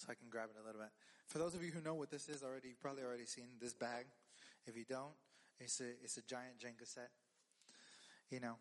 So 0.00 0.08
I 0.08 0.14
can 0.14 0.30
grab 0.30 0.48
it 0.48 0.56
a 0.58 0.66
little 0.66 0.80
bit. 0.80 0.90
For 1.26 1.36
those 1.36 1.54
of 1.54 1.62
you 1.62 1.70
who 1.70 1.82
know 1.82 1.92
what 1.92 2.10
this 2.10 2.30
is 2.30 2.42
already, 2.42 2.68
you've 2.68 2.80
probably 2.80 3.02
already 3.02 3.26
seen 3.26 3.44
this 3.60 3.74
bag. 3.74 4.06
If 4.66 4.74
you 4.74 4.84
don't, 4.88 5.12
it's 5.60 5.78
a, 5.80 5.90
it's 6.02 6.16
a 6.16 6.22
giant 6.22 6.58
Jenga 6.58 6.86
set. 6.86 7.10
You 8.30 8.40
know. 8.40 8.56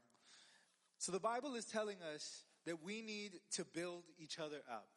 So 0.98 1.14
the 1.14 1.20
Bible 1.20 1.56
is 1.56 1.64
telling 1.64 1.96
us 2.14 2.44
that 2.66 2.84
we 2.84 3.02
need 3.02 3.40
to 3.52 3.64
build 3.64 4.04
each 4.22 4.38
other 4.38 4.58
up. 4.70 4.88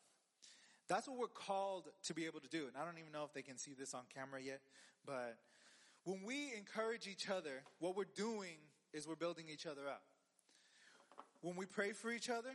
That's 0.89 1.07
what 1.07 1.17
we're 1.17 1.29
called 1.29 1.85
to 2.07 2.15
be 2.15 2.27
able 2.27 2.41
to 2.41 2.49
do. 2.49 2.67
And 2.67 2.77
I 2.77 2.85
don't 2.85 2.99
even 2.99 3.13
know 3.13 3.23
if 3.23 3.33
they 3.33 3.43
can 3.43 3.57
see 3.57 3.75
this 3.79 3.95
on 3.95 4.03
camera 4.13 4.43
yet, 4.43 4.61
but 5.07 5.39
when 6.03 6.25
we 6.25 6.53
encourage 6.59 7.07
each 7.07 7.31
other, 7.31 7.63
what 7.79 7.95
we're 7.95 8.05
doing 8.17 8.57
is 8.93 9.07
we're 9.07 9.15
building 9.15 9.45
each 9.49 9.65
other 9.65 9.89
up 9.89 10.03
when 11.43 11.57
we 11.57 11.67
pray 11.67 11.93
for 11.93 12.11
each 12.11 12.31
other, 12.31 12.55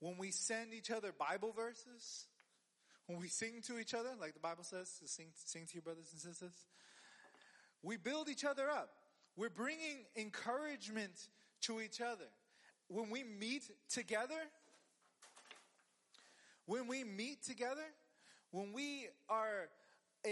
when 0.00 0.16
we 0.18 0.30
send 0.30 0.72
each 0.72 0.90
other 0.90 1.12
Bible 1.12 1.52
verses, 1.52 2.26
when 3.06 3.18
we 3.18 3.28
sing 3.28 3.62
to 3.66 3.78
each 3.78 3.94
other, 3.94 4.10
like 4.20 4.34
the 4.34 4.40
Bible 4.40 4.64
says, 4.64 4.90
to 5.00 5.08
sing, 5.08 5.26
sing 5.34 5.66
to 5.66 5.74
your 5.74 5.82
brothers 5.82 6.08
and 6.12 6.20
sisters, 6.20 6.54
we 7.82 7.96
build 7.96 8.28
each 8.28 8.44
other 8.44 8.68
up. 8.68 8.90
We're 9.36 9.50
bringing 9.50 10.04
encouragement 10.16 11.12
to 11.62 11.80
each 11.80 12.00
other. 12.00 12.26
When 12.88 13.10
we 13.10 13.22
meet 13.22 13.62
together, 13.88 14.40
when 16.66 16.86
we 16.86 17.04
meet 17.04 17.44
together, 17.44 17.84
when 18.50 18.72
we 18.72 19.06
are 19.28 19.68
uh, 20.24 20.28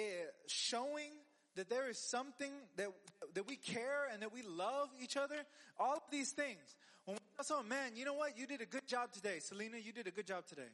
showing 0.47 1.13
that 1.55 1.71
there 1.71 1.89
is 1.89 1.99
something 1.99 2.53
that, 2.77 2.89
that 3.35 3.47
we 3.49 3.57
care 3.57 4.09
and 4.13 4.23
that 4.23 4.33
we 4.33 4.43
love 4.43 4.89
each 5.03 5.17
other, 5.17 5.37
all 5.79 5.97
of 5.97 6.03
these 6.11 6.33
things. 6.33 6.77
When 7.07 7.15
we 7.15 7.21
tell 7.37 7.45
someone, 7.45 7.69
man, 7.69 7.93
you 7.95 8.05
know 8.05 8.15
what? 8.15 8.37
You 8.37 8.47
did 8.47 8.61
a 8.61 8.67
good 8.67 8.87
job 8.87 9.13
today. 9.13 9.39
Selena, 9.39 9.79
you 9.79 9.93
did 9.93 10.07
a 10.07 10.11
good 10.11 10.27
job 10.27 10.47
today. 10.47 10.69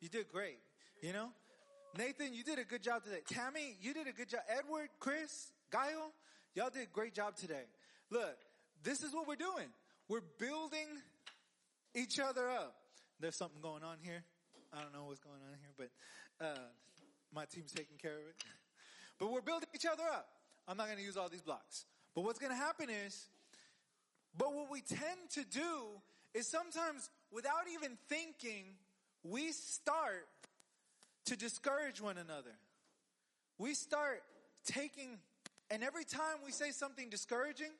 You 0.00 0.08
did 0.08 0.28
great. 0.28 0.58
You 1.02 1.12
know? 1.12 1.30
Nathan, 1.96 2.34
you 2.34 2.44
did 2.44 2.58
a 2.58 2.64
good 2.64 2.82
job 2.82 3.02
today. 3.02 3.20
Tammy, 3.26 3.76
you 3.80 3.94
did 3.94 4.06
a 4.06 4.12
good 4.12 4.28
job. 4.28 4.42
Edward, 4.48 4.90
Chris, 5.00 5.48
Gaio, 5.72 6.12
y'all 6.54 6.68
did 6.68 6.82
a 6.82 6.92
great 6.92 7.14
job 7.14 7.36
today. 7.36 7.64
Look, 8.10 8.36
this 8.82 9.02
is 9.02 9.14
what 9.14 9.26
we're 9.26 9.36
doing. 9.36 9.68
We're 10.08 10.20
building 10.38 11.00
each 11.94 12.20
other 12.20 12.50
up. 12.50 12.76
There's 13.18 13.36
something 13.36 13.62
going 13.62 13.82
on 13.82 13.96
here. 14.02 14.22
I 14.74 14.82
don't 14.82 14.92
know 14.92 15.04
what's 15.04 15.20
going 15.20 15.40
on 15.40 15.56
here, 15.58 15.72
but 16.38 16.44
uh, 16.44 16.68
my 17.34 17.46
team's 17.46 17.72
taking 17.72 17.96
care 17.96 18.12
of 18.12 18.26
it. 18.28 18.36
But 19.18 19.32
we're 19.32 19.40
building 19.40 19.70
each 19.74 19.86
other 19.86 20.02
up. 20.12 20.28
I'm 20.68 20.76
not 20.76 20.88
going 20.88 20.98
to 20.98 21.02
use 21.02 21.16
all 21.16 21.30
these 21.30 21.40
blocks. 21.40 21.86
But 22.14 22.20
what's 22.20 22.38
going 22.38 22.52
to 22.52 22.58
happen 22.58 22.90
is, 22.90 23.28
but 24.38 24.54
what 24.54 24.70
we 24.70 24.80
tend 24.80 25.30
to 25.34 25.44
do 25.44 25.86
is 26.34 26.46
sometimes 26.46 27.10
without 27.32 27.64
even 27.72 27.96
thinking, 28.08 28.64
we 29.22 29.52
start 29.52 30.26
to 31.26 31.36
discourage 31.36 32.00
one 32.00 32.18
another. 32.18 32.52
We 33.58 33.74
start 33.74 34.22
taking, 34.66 35.18
and 35.70 35.82
every 35.82 36.04
time 36.04 36.36
we 36.44 36.52
say 36.52 36.70
something 36.70 37.08
discouraging, 37.08 37.70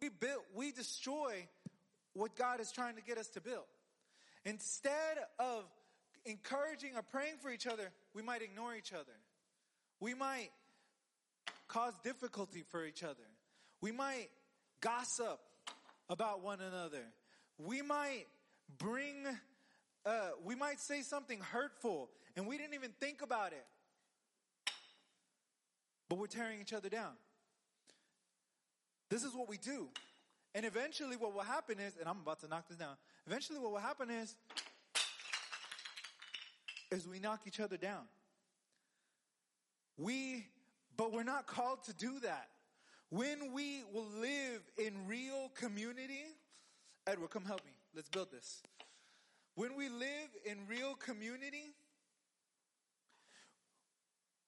we 0.00 0.08
build, 0.08 0.42
we 0.54 0.72
destroy 0.72 1.46
what 2.14 2.36
God 2.36 2.60
is 2.60 2.72
trying 2.72 2.96
to 2.96 3.02
get 3.02 3.18
us 3.18 3.28
to 3.30 3.40
build. 3.40 3.64
Instead 4.44 5.18
of 5.38 5.64
encouraging 6.24 6.96
or 6.96 7.02
praying 7.02 7.34
for 7.42 7.50
each 7.50 7.66
other, 7.66 7.90
we 8.14 8.22
might 8.22 8.42
ignore 8.42 8.74
each 8.74 8.92
other. 8.92 9.12
We 10.00 10.14
might 10.14 10.50
cause 11.68 11.92
difficulty 12.02 12.64
for 12.68 12.84
each 12.84 13.02
other. 13.02 13.16
We 13.80 13.92
might 13.92 14.28
gossip 14.80 15.40
about 16.08 16.42
one 16.42 16.60
another. 16.60 17.04
We 17.58 17.82
might 17.82 18.26
bring, 18.78 19.26
uh, 20.04 20.30
we 20.44 20.54
might 20.54 20.80
say 20.80 21.02
something 21.02 21.40
hurtful 21.40 22.10
and 22.36 22.46
we 22.46 22.56
didn't 22.56 22.74
even 22.74 22.90
think 23.00 23.22
about 23.22 23.52
it. 23.52 23.66
But 26.08 26.18
we're 26.18 26.26
tearing 26.26 26.60
each 26.60 26.72
other 26.72 26.88
down. 26.88 27.12
This 29.08 29.24
is 29.24 29.34
what 29.34 29.48
we 29.48 29.58
do. 29.58 29.88
And 30.54 30.64
eventually 30.64 31.16
what 31.16 31.34
will 31.34 31.42
happen 31.42 31.78
is, 31.78 31.96
and 31.98 32.08
I'm 32.08 32.18
about 32.18 32.40
to 32.40 32.48
knock 32.48 32.68
this 32.68 32.76
down. 32.76 32.96
Eventually 33.26 33.58
what 33.58 33.70
will 33.72 33.78
happen 33.78 34.10
is, 34.10 34.34
is 36.90 37.06
we 37.06 37.20
knock 37.20 37.42
each 37.46 37.60
other 37.60 37.76
down. 37.76 38.02
We, 39.96 40.46
but 40.96 41.12
we're 41.12 41.22
not 41.22 41.46
called 41.46 41.84
to 41.84 41.92
do 41.92 42.18
that. 42.20 42.48
When 43.10 43.52
we 43.52 43.82
will 43.92 44.06
live 44.20 44.62
in 44.78 45.06
real 45.06 45.50
community, 45.54 46.24
Edward, 47.06 47.30
come 47.30 47.44
help 47.44 47.64
me. 47.64 47.72
Let's 47.94 48.08
build 48.08 48.30
this. 48.30 48.62
When 49.56 49.76
we 49.76 49.88
live 49.88 50.30
in 50.44 50.58
real 50.68 50.94
community, 50.94 51.74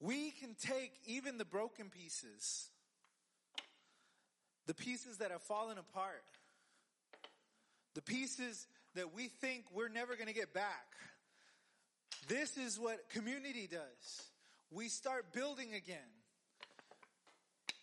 we 0.01 0.31
can 0.31 0.55
take 0.55 0.93
even 1.07 1.39
the 1.39 1.45
broken 1.45 1.91
pieces, 1.91 2.69
the 4.67 4.75
pieces 4.75 5.19
that 5.19 5.33
have 5.33 5.43
fallen 5.43 5.77
apart, 5.79 6.23
the 7.95 8.03
pieces 8.03 8.69
that 8.95 9.13
we 9.13 9.27
think 9.27 9.65
we're 9.75 9.89
never 9.89 10.15
going 10.15 10.29
to 10.29 10.35
get 10.35 10.55
back. 10.55 10.87
This 12.29 12.57
is 12.57 12.79
what 12.79 13.11
community 13.11 13.69
does 13.69 14.23
we 14.71 14.89
start 14.89 15.33
building 15.33 15.75
again. 15.75 15.99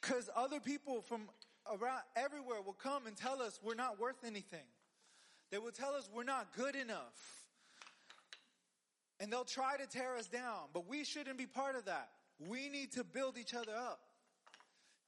Cause 0.09 0.27
other 0.35 0.59
people 0.59 1.01
from 1.01 1.29
around 1.67 2.01
everywhere 2.15 2.63
will 2.65 2.73
come 2.73 3.05
and 3.05 3.15
tell 3.15 3.43
us 3.43 3.59
we're 3.63 3.75
not 3.75 3.99
worth 3.99 4.23
anything. 4.25 4.65
They 5.51 5.59
will 5.59 5.71
tell 5.71 5.93
us 5.93 6.09
we're 6.11 6.23
not 6.23 6.47
good 6.57 6.75
enough. 6.75 7.45
And 9.19 9.31
they'll 9.31 9.43
try 9.43 9.77
to 9.77 9.85
tear 9.85 10.15
us 10.15 10.25
down, 10.25 10.69
but 10.73 10.89
we 10.89 11.03
shouldn't 11.03 11.37
be 11.37 11.45
part 11.45 11.75
of 11.75 11.85
that. 11.85 12.09
We 12.39 12.69
need 12.69 12.93
to 12.93 13.03
build 13.03 13.37
each 13.37 13.53
other 13.53 13.75
up 13.75 13.99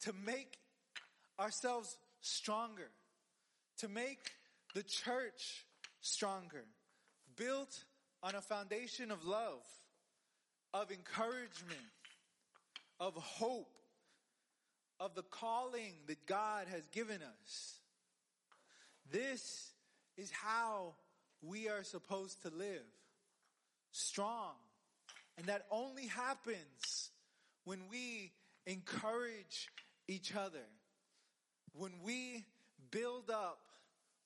to 0.01 0.13
make 0.23 0.59
ourselves 1.39 1.97
stronger, 2.19 2.91
to 3.79 3.87
make 3.87 4.19
the 4.75 4.83
church 4.83 5.65
stronger, 6.01 6.65
built 7.37 7.85
on 8.21 8.35
a 8.35 8.41
foundation 8.41 9.09
of 9.09 9.25
love 9.25 9.63
of 10.73 10.91
encouragement, 10.91 11.81
of 12.99 13.15
hope, 13.15 13.80
of 15.01 15.15
the 15.15 15.23
calling 15.23 15.93
that 16.05 16.27
God 16.27 16.67
has 16.69 16.87
given 16.89 17.17
us. 17.21 17.79
This 19.11 19.71
is 20.15 20.29
how 20.29 20.93
we 21.41 21.67
are 21.67 21.83
supposed 21.83 22.43
to 22.43 22.49
live. 22.49 22.85
Strong. 23.91 24.53
And 25.39 25.47
that 25.47 25.65
only 25.71 26.05
happens 26.05 27.09
when 27.65 27.79
we 27.89 28.31
encourage 28.67 29.69
each 30.07 30.35
other. 30.35 30.67
When 31.73 31.93
we 32.03 32.45
build 32.91 33.31
up 33.31 33.59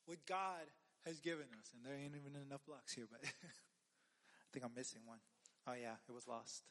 what 0.07 0.17
God 0.27 0.67
has 1.05 1.21
given 1.21 1.45
us. 1.57 1.71
And 1.73 1.85
there 1.85 1.93
ain't 1.97 2.15
even 2.15 2.41
enough 2.45 2.65
blocks 2.67 2.93
here, 2.93 3.05
but 3.09 3.21
I 3.23 4.47
think 4.51 4.65
I'm 4.65 4.73
missing 4.75 5.01
one. 5.05 5.19
Oh 5.67 5.73
yeah, 5.73 5.93
it 6.07 6.11
was 6.11 6.27
lost. 6.27 6.63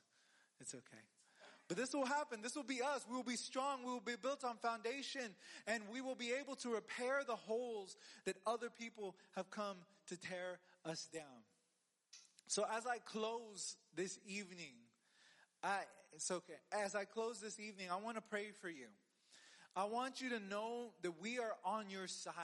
It's 0.61 0.75
okay. 0.75 1.03
But 1.69 1.79
this 1.79 1.95
will 1.95 2.05
happen. 2.05 2.41
This 2.43 2.57
will 2.57 2.63
be 2.63 2.83
us. 2.83 3.07
We 3.09 3.17
will 3.17 3.23
be 3.23 3.37
strong. 3.37 3.85
We 3.85 3.93
will 3.93 4.01
be 4.01 4.17
built 4.21 4.45
on 4.45 4.57
foundation 4.57 5.35
and 5.67 5.83
we 5.91 6.03
will 6.03 6.15
be 6.15 6.33
able 6.33 6.57
to 6.57 6.69
repair 6.71 7.23
the 7.27 7.37
holes 7.37 7.97
that 8.27 8.37
other 8.47 8.69
people 8.69 9.17
have 9.35 9.51
come 9.51 9.77
to 10.09 10.17
tear 10.17 10.59
us 10.85 11.09
down. 11.13 11.23
So 12.47 12.67
as 12.77 12.87
I 12.87 12.99
close 12.99 13.77
this 13.97 14.19
evening, 14.27 14.75
I, 15.63 15.81
it's 16.13 16.31
okay. 16.31 16.59
As 16.71 16.95
I 16.95 17.05
close 17.05 17.41
this 17.41 17.59
evening, 17.59 17.87
I 17.91 17.97
want 17.97 18.17
to 18.17 18.23
pray 18.23 18.49
for 18.61 18.69
you. 18.69 18.87
I 19.75 19.85
want 19.85 20.21
you 20.21 20.29
to 20.31 20.41
know 20.41 20.93
that 21.03 21.21
we 21.21 21.39
are 21.39 21.55
on 21.65 21.89
your 21.89 22.07
side. 22.07 22.35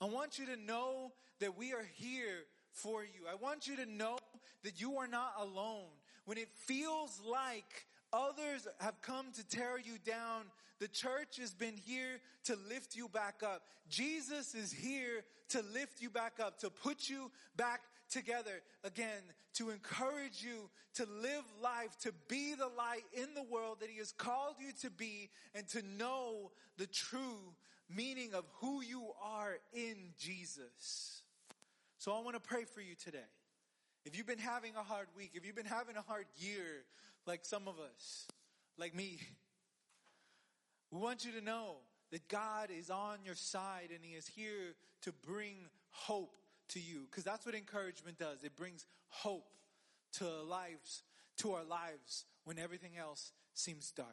I 0.00 0.04
want 0.04 0.38
you 0.38 0.46
to 0.46 0.56
know 0.56 1.12
that 1.40 1.58
we 1.58 1.72
are 1.72 1.86
here 1.94 2.44
for 2.70 3.02
you. 3.02 3.26
I 3.30 3.34
want 3.34 3.66
you 3.66 3.76
to 3.76 3.86
know 3.86 4.18
that 4.62 4.80
you 4.80 4.96
are 4.98 5.08
not 5.08 5.32
alone. 5.40 5.88
When 6.24 6.38
it 6.38 6.48
feels 6.54 7.20
like 7.28 7.86
others 8.16 8.66
have 8.78 9.00
come 9.02 9.26
to 9.32 9.46
tear 9.46 9.78
you 9.78 9.98
down, 10.04 10.44
the 10.80 10.88
church 10.88 11.36
has 11.38 11.54
been 11.54 11.76
here 11.76 12.20
to 12.44 12.56
lift 12.68 12.96
you 12.96 13.08
back 13.08 13.42
up. 13.44 13.62
Jesus 13.88 14.54
is 14.54 14.72
here 14.72 15.24
to 15.50 15.62
lift 15.72 16.00
you 16.00 16.10
back 16.10 16.34
up, 16.40 16.58
to 16.60 16.70
put 16.70 17.08
you 17.08 17.30
back 17.56 17.80
together 18.10 18.62
again, 18.84 19.22
to 19.54 19.70
encourage 19.70 20.42
you 20.42 20.68
to 20.94 21.06
live 21.22 21.44
life, 21.62 21.96
to 22.00 22.12
be 22.28 22.54
the 22.54 22.68
light 22.76 23.04
in 23.12 23.34
the 23.34 23.42
world 23.42 23.78
that 23.80 23.90
He 23.90 23.98
has 23.98 24.12
called 24.12 24.54
you 24.58 24.72
to 24.82 24.90
be, 24.90 25.28
and 25.54 25.66
to 25.68 25.82
know 25.98 26.50
the 26.78 26.86
true 26.86 27.54
meaning 27.94 28.34
of 28.34 28.44
who 28.60 28.82
you 28.82 29.02
are 29.22 29.56
in 29.72 30.12
Jesus. 30.18 31.22
So 31.98 32.12
I 32.12 32.20
want 32.20 32.34
to 32.34 32.40
pray 32.40 32.64
for 32.64 32.80
you 32.80 32.94
today. 32.94 33.18
If 34.04 34.16
you've 34.16 34.26
been 34.26 34.38
having 34.38 34.72
a 34.76 34.82
hard 34.82 35.08
week, 35.16 35.32
if 35.34 35.44
you've 35.44 35.56
been 35.56 35.64
having 35.64 35.96
a 35.96 36.02
hard 36.02 36.26
year, 36.36 36.84
like 37.26 37.44
some 37.44 37.68
of 37.68 37.74
us, 37.78 38.26
like 38.78 38.94
me, 38.94 39.18
we 40.90 40.98
want 40.98 41.24
you 41.24 41.32
to 41.32 41.40
know 41.40 41.76
that 42.12 42.28
God 42.28 42.70
is 42.70 42.90
on 42.90 43.18
your 43.24 43.34
side 43.34 43.90
and 43.92 43.98
He 44.02 44.14
is 44.14 44.26
here 44.26 44.74
to 45.02 45.12
bring 45.26 45.56
hope 45.90 46.36
to 46.68 46.80
you. 46.80 47.06
Cause 47.10 47.24
that's 47.24 47.44
what 47.44 47.54
encouragement 47.54 48.18
does. 48.18 48.44
It 48.44 48.56
brings 48.56 48.86
hope 49.08 49.48
to 50.14 50.24
lives, 50.24 51.02
to 51.38 51.52
our 51.52 51.64
lives 51.64 52.24
when 52.44 52.58
everything 52.58 52.92
else 52.98 53.32
seems 53.54 53.90
dark. 53.90 54.08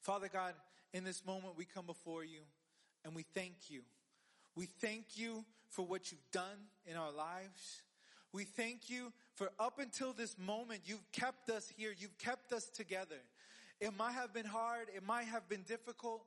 Father 0.00 0.28
God, 0.32 0.54
in 0.92 1.04
this 1.04 1.24
moment 1.26 1.56
we 1.56 1.64
come 1.64 1.86
before 1.86 2.24
you 2.24 2.40
and 3.04 3.14
we 3.14 3.22
thank 3.34 3.54
you. 3.68 3.82
We 4.54 4.66
thank 4.66 5.16
you 5.16 5.44
for 5.68 5.86
what 5.86 6.10
you've 6.10 6.30
done 6.32 6.68
in 6.86 6.96
our 6.96 7.12
lives. 7.12 7.82
We 8.32 8.44
thank 8.44 8.88
you 8.88 9.12
for 9.34 9.50
up 9.58 9.78
until 9.78 10.12
this 10.12 10.36
moment, 10.38 10.82
you've 10.84 11.10
kept 11.12 11.50
us 11.50 11.72
here. 11.76 11.92
You've 11.96 12.18
kept 12.18 12.52
us 12.52 12.66
together. 12.68 13.16
It 13.80 13.96
might 13.96 14.12
have 14.12 14.32
been 14.32 14.46
hard. 14.46 14.88
It 14.94 15.04
might 15.04 15.24
have 15.26 15.48
been 15.48 15.62
difficult. 15.62 16.22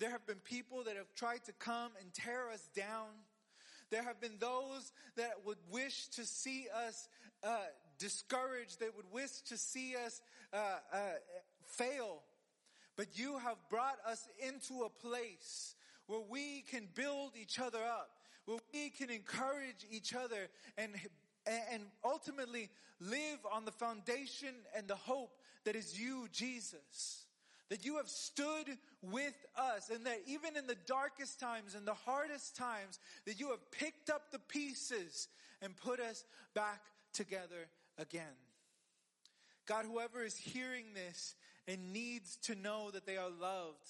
There 0.00 0.10
have 0.10 0.26
been 0.26 0.40
people 0.40 0.84
that 0.84 0.96
have 0.96 1.14
tried 1.14 1.44
to 1.44 1.52
come 1.52 1.92
and 2.00 2.12
tear 2.12 2.50
us 2.50 2.68
down. 2.74 3.08
There 3.90 4.02
have 4.02 4.20
been 4.20 4.38
those 4.40 4.92
that 5.16 5.34
would 5.44 5.58
wish 5.70 6.08
to 6.08 6.24
see 6.24 6.66
us 6.88 7.08
uh, 7.44 7.58
discouraged. 7.98 8.80
They 8.80 8.88
would 8.96 9.12
wish 9.12 9.42
to 9.48 9.56
see 9.56 9.94
us 9.94 10.20
uh, 10.52 10.56
uh, 10.92 10.98
fail. 11.66 12.22
But 12.96 13.18
you 13.18 13.38
have 13.38 13.56
brought 13.70 13.98
us 14.06 14.26
into 14.44 14.82
a 14.82 14.90
place 14.90 15.74
where 16.06 16.22
we 16.28 16.62
can 16.70 16.88
build 16.94 17.32
each 17.40 17.58
other 17.60 17.78
up, 17.78 18.10
where 18.46 18.58
we 18.72 18.90
can 18.90 19.10
encourage 19.10 19.86
each 19.90 20.14
other 20.14 20.48
and 20.76 20.94
and 21.46 21.82
ultimately 22.04 22.70
live 23.00 23.38
on 23.52 23.64
the 23.64 23.72
foundation 23.72 24.54
and 24.76 24.88
the 24.88 24.96
hope 24.96 25.38
that 25.64 25.76
is 25.76 25.98
you, 25.98 26.28
Jesus. 26.32 27.26
That 27.70 27.84
you 27.84 27.96
have 27.96 28.08
stood 28.08 28.76
with 29.02 29.34
us 29.56 29.90
and 29.90 30.06
that 30.06 30.20
even 30.26 30.56
in 30.56 30.66
the 30.66 30.76
darkest 30.86 31.40
times 31.40 31.74
and 31.74 31.86
the 31.86 31.94
hardest 31.94 32.56
times 32.56 32.98
that 33.26 33.40
you 33.40 33.50
have 33.50 33.70
picked 33.70 34.10
up 34.10 34.30
the 34.30 34.38
pieces 34.38 35.28
and 35.62 35.76
put 35.76 35.98
us 35.98 36.24
back 36.54 36.82
together 37.12 37.68
again. 37.98 38.36
God, 39.66 39.86
whoever 39.86 40.22
is 40.22 40.36
hearing 40.36 40.84
this 40.94 41.34
and 41.66 41.92
needs 41.92 42.36
to 42.42 42.54
know 42.54 42.90
that 42.90 43.06
they 43.06 43.16
are 43.16 43.30
loved, 43.30 43.88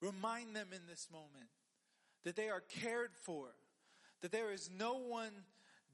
remind 0.00 0.54
them 0.54 0.68
in 0.72 0.82
this 0.88 1.08
moment 1.10 1.50
that 2.24 2.36
they 2.36 2.48
are 2.48 2.60
cared 2.60 3.10
for, 3.14 3.46
that 4.20 4.30
there 4.30 4.52
is 4.52 4.70
no 4.78 4.94
one 4.94 5.32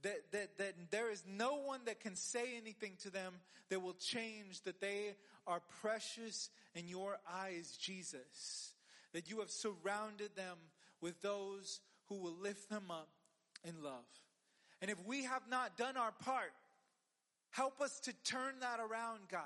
that, 0.03 0.33
that, 0.33 0.59
that 0.59 0.75
there 0.91 1.11
is 1.11 1.23
no 1.27 1.57
one 1.57 1.81
that 1.87 2.01
can 2.01 2.15
say 2.17 2.57
anything 2.57 2.93
to 3.03 3.11
them 3.11 3.35
that 3.71 3.83
will 3.83 3.95
change, 3.95 4.63
that 4.63 4.81
they 4.81 5.15
are 5.47 5.61
precious 5.81 6.51
in 6.75 6.89
your 6.89 7.19
eyes, 7.33 7.77
Jesus. 7.81 8.73
That 9.13 9.31
you 9.31 9.41
have 9.41 9.51
surrounded 9.51 10.37
them 10.37 10.59
with 11.01 11.21
those 11.23 11.81
who 12.09 12.17
will 12.17 12.37
lift 12.41 12.69
them 12.69 12.91
up 12.91 13.09
in 13.65 13.83
love. 13.83 14.05
And 14.81 14.91
if 14.91 14.99
we 15.07 15.25
have 15.25 15.43
not 15.51 15.77
done 15.77 15.97
our 15.97 16.13
part, 16.25 16.53
help 17.51 17.81
us 17.81 17.99
to 18.01 18.13
turn 18.25 18.55
that 18.61 18.81
around, 18.81 19.21
God. 19.31 19.41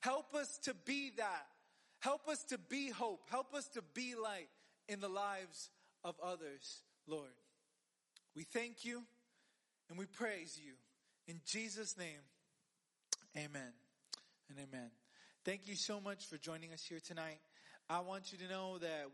Help 0.00 0.34
us 0.34 0.58
to 0.64 0.74
be 0.84 1.12
that. 1.16 1.46
Help 2.00 2.28
us 2.28 2.44
to 2.44 2.58
be 2.58 2.90
hope. 2.90 3.22
Help 3.30 3.54
us 3.54 3.66
to 3.68 3.82
be 3.94 4.14
light 4.14 4.48
in 4.88 5.00
the 5.00 5.08
lives 5.08 5.70
of 6.04 6.14
others, 6.22 6.82
Lord. 7.06 7.30
We 8.36 8.44
thank 8.44 8.84
you. 8.84 9.02
And 9.88 9.98
we 9.98 10.06
praise 10.06 10.60
you. 10.62 10.72
In 11.26 11.40
Jesus' 11.46 11.96
name, 11.96 12.20
amen 13.36 13.72
and 14.48 14.58
amen. 14.58 14.90
Thank 15.44 15.66
you 15.66 15.76
so 15.76 16.00
much 16.00 16.26
for 16.26 16.36
joining 16.36 16.72
us 16.72 16.84
here 16.84 17.00
tonight. 17.00 17.38
I 17.88 18.00
want 18.00 18.32
you 18.32 18.38
to 18.38 18.48
know 18.48 18.78
that 18.78 19.06